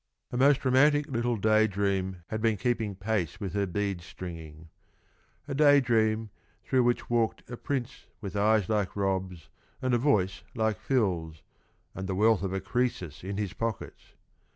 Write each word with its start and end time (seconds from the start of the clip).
A 0.31 0.35
most 0.37 0.65
romantic 0.65 1.05
little 1.05 1.37
day 1.37 1.67
dream 1.67 2.23
had 2.29 2.41
been 2.41 2.57
keeping 2.57 2.95
pace 2.95 3.39
with 3.39 3.53
her 3.53 3.67
bead 3.67 4.01
stringing. 4.01 4.69
A 5.47 5.53
day 5.53 5.79
dream 5.79 6.31
through 6.63 6.85
which 6.85 7.07
walked 7.07 7.47
a 7.47 7.55
prince 7.55 8.07
with 8.19 8.35
eyes 8.35 8.67
like 8.67 8.95
Rob's 8.95 9.49
and 9.79 9.93
a 9.93 9.99
voice 9.99 10.41
like 10.55 10.79
Phil's, 10.79 11.43
and 11.93 12.09
the 12.09 12.15
wealth 12.15 12.41
of 12.41 12.51
a 12.51 12.59
Croesus 12.59 13.23
in 13.23 13.37
his 13.37 13.53
pockets. 13.53 14.15